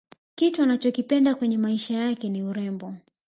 [0.35, 2.93] kitu anachokipenda kwenye maisha yake ni urembo